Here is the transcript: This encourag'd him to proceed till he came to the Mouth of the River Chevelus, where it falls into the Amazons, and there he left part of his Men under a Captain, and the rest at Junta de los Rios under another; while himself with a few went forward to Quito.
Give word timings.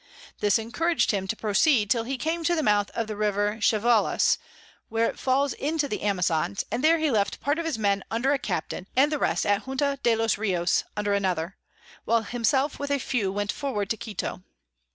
This 0.39 0.57
encourag'd 0.57 1.11
him 1.11 1.27
to 1.27 1.35
proceed 1.35 1.91
till 1.91 2.05
he 2.05 2.17
came 2.17 2.43
to 2.45 2.55
the 2.55 2.63
Mouth 2.63 2.89
of 2.95 3.05
the 3.05 3.15
River 3.15 3.59
Chevelus, 3.61 4.39
where 4.89 5.07
it 5.07 5.19
falls 5.19 5.53
into 5.53 5.87
the 5.87 6.01
Amazons, 6.01 6.63
and 6.71 6.83
there 6.83 6.97
he 6.97 7.11
left 7.11 7.39
part 7.39 7.59
of 7.59 7.65
his 7.67 7.77
Men 7.77 8.03
under 8.09 8.33
a 8.33 8.39
Captain, 8.39 8.87
and 8.95 9.11
the 9.11 9.19
rest 9.19 9.45
at 9.45 9.65
Junta 9.67 9.99
de 10.01 10.15
los 10.15 10.39
Rios 10.39 10.85
under 10.97 11.13
another; 11.13 11.55
while 12.03 12.23
himself 12.23 12.79
with 12.79 12.89
a 12.89 12.97
few 12.97 13.31
went 13.31 13.51
forward 13.51 13.91
to 13.91 13.97
Quito. 13.97 14.41